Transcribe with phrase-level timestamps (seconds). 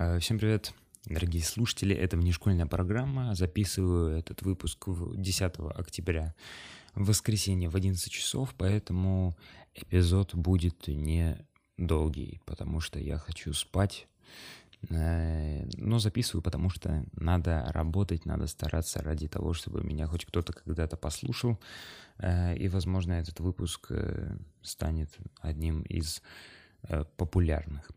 [0.00, 0.74] Э, всем привет,
[1.06, 1.92] дорогие слушатели.
[1.92, 3.34] Это внешкольная программа.
[3.34, 6.36] Записываю этот выпуск 10 октября
[6.94, 9.36] в воскресенье в 11 часов, поэтому
[9.74, 11.44] эпизод будет не
[11.78, 14.06] долгий, потому что я хочу спать.
[14.88, 20.52] Э, но записываю, потому что надо работать, надо стараться ради того, чтобы меня хоть кто-то
[20.52, 21.58] когда-то послушал.
[22.18, 23.90] Э, и, возможно, этот выпуск
[24.62, 25.10] станет
[25.40, 26.22] одним из
[27.16, 27.90] популярных.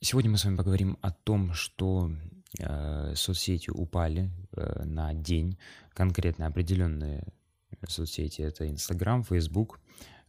[0.00, 2.12] Сегодня мы с вами поговорим о том, что
[2.60, 5.58] э, соцсети упали э, на день,
[5.92, 7.26] конкретно определенные
[7.88, 9.80] соцсети, это Инстаграм, Фейсбук,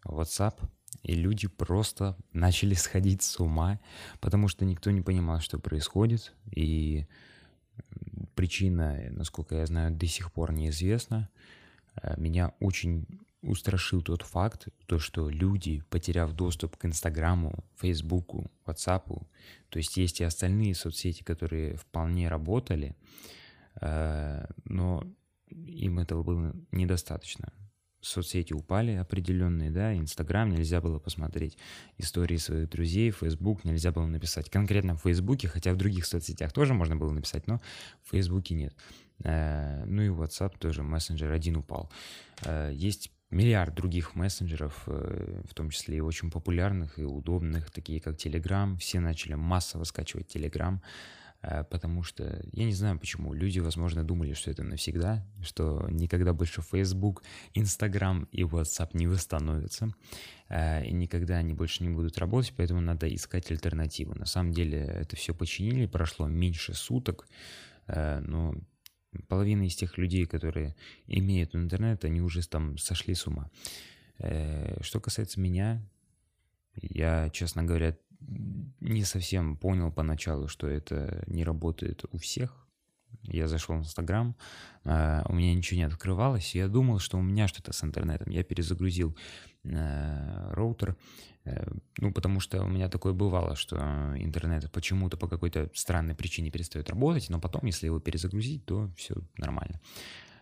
[0.04, 0.56] WhatsApp,
[1.04, 3.80] и люди просто начали сходить с ума,
[4.22, 7.06] потому что никто не понимал, что происходит, и
[8.34, 11.30] причина, насколько я знаю, до сих пор неизвестна.
[12.02, 13.06] Э, меня очень
[13.42, 19.28] устрашил тот факт, то, что люди, потеряв доступ к Инстаграму, Фейсбуку, Ватсапу,
[19.70, 22.96] то есть есть и остальные соцсети, которые вполне работали,
[23.82, 25.04] э, но
[25.50, 27.54] им этого было недостаточно.
[28.02, 31.58] Соцсети упали определенные, да, Инстаграм нельзя было посмотреть
[31.98, 34.50] истории своих друзей, Фейсбук нельзя было написать.
[34.50, 37.60] Конкретно в Фейсбуке, хотя в других соцсетях тоже можно было написать, но
[38.04, 38.74] в Фейсбуке нет.
[39.24, 41.92] Э, ну и WhatsApp тоже, мессенджер один упал.
[42.46, 48.00] Э, есть миллиард других мессенджеров, э, в том числе и очень популярных и удобных, такие
[48.00, 48.78] как Telegram.
[48.78, 50.80] Все начали массово скачивать Telegram,
[51.42, 56.34] э, потому что, я не знаю почему, люди, возможно, думали, что это навсегда, что никогда
[56.34, 59.94] больше Facebook, Instagram и WhatsApp не восстановятся,
[60.50, 64.16] э, и никогда они больше не будут работать, поэтому надо искать альтернативу.
[64.16, 67.28] На самом деле это все починили, прошло меньше суток,
[67.88, 68.54] но
[69.28, 70.76] половина из тех людей, которые
[71.08, 73.50] имеют интернет, они уже там сошли с ума.
[74.20, 75.82] Э, что касается меня,
[76.76, 77.98] я, честно говоря,
[78.80, 82.68] не совсем понял поначалу, что это не работает у всех.
[83.24, 84.36] Я зашел в Инстаграм,
[84.86, 88.32] а, у меня ничего не открывалось, и я думал, что у меня что-то с интернетом.
[88.32, 89.16] Я перезагрузил
[89.64, 90.96] э, роутер,
[91.46, 93.78] э, ну, потому что у меня такое бывало, что
[94.18, 99.16] интернет почему-то по какой-то странной причине перестает работать, но потом, если его перезагрузить, то все
[99.38, 99.80] нормально.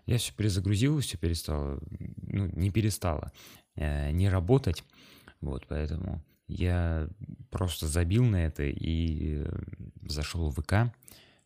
[0.05, 1.79] Я все перезагрузил, все перестало,
[2.21, 3.31] ну, не перестало
[3.75, 4.83] э, не работать,
[5.41, 7.09] вот, поэтому я
[7.49, 9.45] просто забил на это и
[10.03, 10.93] зашел в ВК,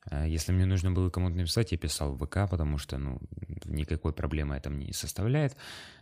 [0.10, 3.20] если мне нужно было кому-то написать, я писал в ВК, потому что, ну,
[3.66, 5.56] никакой проблемы это мне не составляет.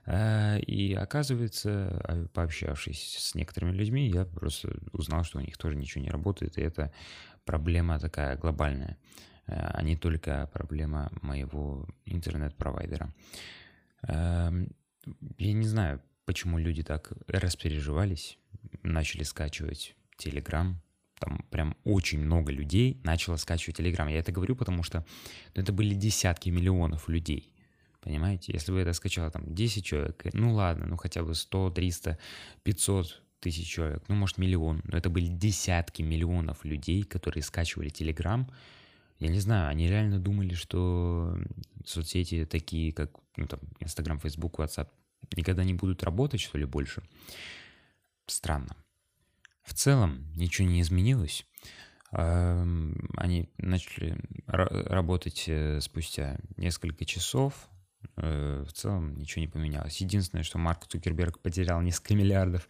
[0.05, 5.75] А, и оказывается, а, пообщавшись с некоторыми людьми, я просто узнал, что у них тоже
[5.75, 6.93] ничего не работает, и это
[7.43, 8.97] проблема такая глобальная,
[9.47, 13.13] а не только проблема моего интернет-провайдера.
[14.07, 18.37] Я не знаю, почему люди так распереживались,
[18.83, 20.75] начали скачивать Telegram,
[21.19, 24.11] там прям очень много людей начало скачивать Telegram.
[24.11, 25.05] Я это говорю, потому что
[25.55, 27.53] ну, это были десятки миллионов людей.
[28.01, 28.53] Понимаете?
[28.53, 32.17] Если бы это скачало там 10 человек, ну ладно, ну хотя бы 100, 300,
[32.63, 38.49] 500 тысяч человек, ну может миллион, но это были десятки миллионов людей, которые скачивали Telegram.
[39.19, 41.37] Я не знаю, они реально думали, что
[41.85, 44.87] соцсети такие, как ну, там, Instagram, Facebook, WhatsApp,
[45.35, 47.03] никогда не будут работать, что ли, больше.
[48.27, 48.75] Странно.
[49.63, 51.45] В целом ничего не изменилось.
[52.11, 57.69] Они начали работать э, спустя несколько часов.
[58.17, 60.01] Э, в целом ничего не поменялось.
[60.01, 62.67] Единственное, что Марк Цукерберг потерял несколько миллиардов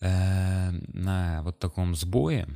[0.00, 2.48] э, на вот таком сбое.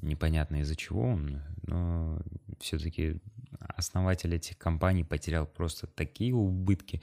[0.00, 2.20] Непонятно из-за чего он, но
[2.60, 3.20] все-таки
[3.58, 7.02] основатель этих компаний потерял просто такие убытки,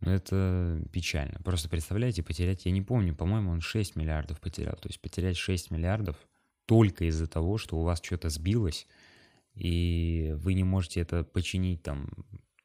[0.00, 1.40] но это печально.
[1.44, 4.76] Просто представляете, потерять, я не помню, по-моему, он 6 миллиардов потерял.
[4.76, 6.16] То есть потерять 6 миллиардов
[6.66, 8.86] только из-за того, что у вас что-то сбилось,
[9.54, 12.08] и вы не можете это починить там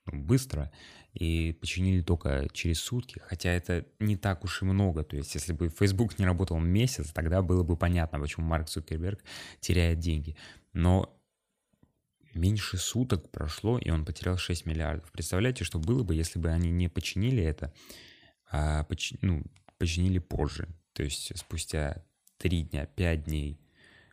[0.06, 0.72] ну, быстро,
[1.14, 5.04] и починили только через сутки, хотя это не так уж и много.
[5.04, 9.24] То есть, если бы Facebook не работал месяц, тогда было бы понятно, почему Марк Цукерберг
[9.60, 10.36] теряет деньги.
[10.74, 11.18] Но
[12.36, 15.12] меньше суток прошло, и он потерял 6 миллиардов.
[15.12, 17.74] Представляете, что было бы, если бы они не починили это,
[18.52, 19.14] а поч...
[19.22, 19.44] ну,
[19.78, 20.68] починили позже.
[20.94, 22.06] То есть спустя
[22.38, 23.60] 3 дня, 5 дней,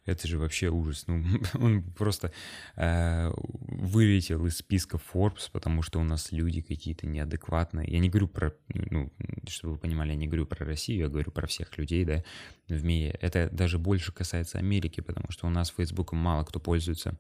[0.04, 1.04] это же вообще ужас.
[1.06, 2.32] Ну, он просто
[2.76, 7.90] э, вылетел из списка Forbes, потому что у нас люди какие-то неадекватные.
[7.90, 9.12] Я не говорю про, ну,
[9.46, 12.25] чтобы вы понимали, я не говорю про Россию, я говорю про всех людей, да,
[12.69, 13.16] в мире.
[13.20, 17.19] Это даже больше касается Америки, потому что у нас Фейсбуком мало кто пользуется,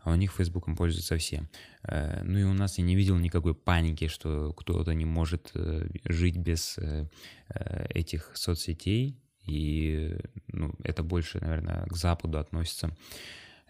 [0.00, 1.48] а у них Фейсбуком пользуются все.
[1.82, 5.86] Э, ну и у нас я не видел никакой паники, что кто-то не может э,
[6.04, 7.08] жить без э,
[7.48, 10.16] э этих соцсетей, и
[10.48, 12.96] ну, это больше, наверное, к Западу относится.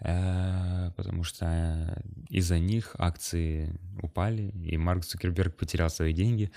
[0.00, 3.72] Э, потому что из-за них акции
[4.02, 6.50] упали, и Марк Цукерберг потерял свои деньги.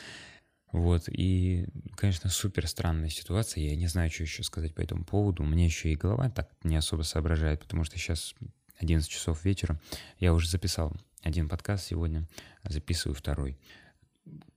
[0.72, 5.44] Вот, и, конечно, супер странная ситуация, я не знаю, что еще сказать по этому поводу,
[5.44, 8.34] у меня еще и голова так не особо соображает, потому что сейчас
[8.80, 9.80] 11 часов вечера,
[10.20, 10.92] я уже записал
[11.22, 12.28] один подкаст сегодня,
[12.64, 13.58] записываю второй.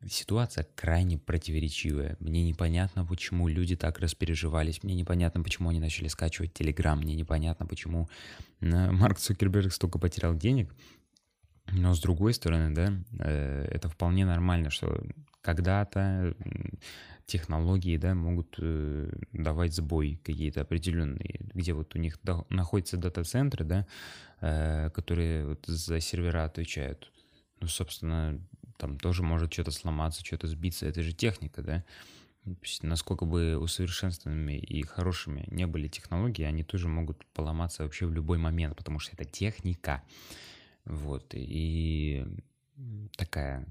[0.09, 2.17] Ситуация крайне противоречивая.
[2.21, 4.83] Мне непонятно, почему люди так распереживались.
[4.83, 6.99] Мне непонятно, почему они начали скачивать Телеграм.
[6.99, 8.09] Мне непонятно, почему
[8.61, 10.75] э, Марк Цукерберг столько потерял денег.
[11.71, 15.05] Но с другой стороны, да, э, это вполне нормально, что
[15.43, 16.35] когда-то
[17.27, 22.19] технологии, да, могут э, давать сбой какие-то определенные, где вот у них
[22.49, 23.87] находятся дата-центры, да,
[24.95, 27.13] которые вот за сервера отвечают.
[27.61, 28.41] Ну, собственно,
[28.79, 30.87] там тоже может что-то сломаться, что-то сбиться.
[30.87, 31.85] Это же техника, да?
[32.83, 38.39] Насколько бы усовершенствованными и хорошими не были технологии, они тоже могут поломаться вообще в любой
[38.39, 40.03] момент, потому что это техника.
[40.85, 41.33] Вот.
[41.35, 42.25] И
[43.17, 43.67] такая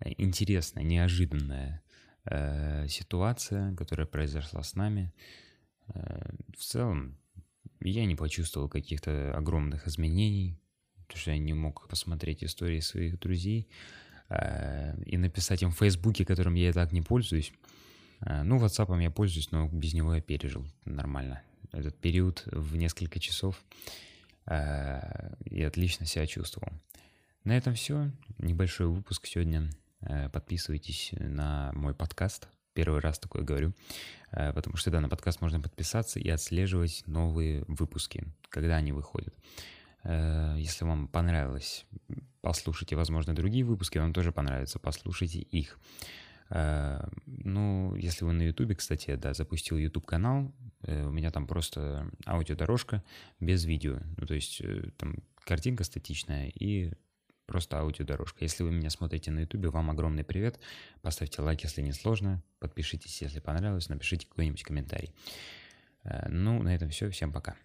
[0.00, 1.82] интересная, неожиданная
[2.24, 5.12] э, ситуация, которая произошла с нами.
[5.88, 7.18] Э, в целом,
[7.80, 10.58] я не почувствовал каких-то огромных изменений,
[11.06, 13.68] потому что я не мог посмотреть истории своих друзей.
[14.28, 17.52] Э, и написать им в Фейсбуке, которым я и так не пользуюсь.
[18.20, 21.42] Э, ну, WhatsApp я пользуюсь, но без него я пережил нормально
[21.72, 23.62] этот период в несколько часов
[24.46, 26.72] э, и отлично себя чувствовал.
[27.44, 28.10] На этом все.
[28.38, 29.70] Небольшой выпуск сегодня.
[30.32, 32.48] Подписывайтесь на мой подкаст.
[32.74, 33.72] Первый раз такое говорю,
[34.30, 39.34] потому что да, на подкаст можно подписаться и отслеживать новые выпуски, когда они выходят.
[40.04, 41.86] Если вам понравилось
[42.46, 45.80] послушайте, возможно, другие выпуски, вам тоже понравится, послушайте их.
[46.50, 51.48] Э, ну, если вы на Ютубе, кстати, да, запустил YouTube канал, э, у меня там
[51.48, 53.02] просто аудиодорожка
[53.40, 56.92] без видео, ну, то есть э, там картинка статичная и
[57.46, 58.44] просто аудиодорожка.
[58.44, 60.60] Если вы меня смотрите на Ютубе, вам огромный привет,
[61.02, 65.12] поставьте лайк, если не сложно, подпишитесь, если понравилось, напишите какой-нибудь комментарий.
[66.28, 67.56] Ну, на этом все, всем пока.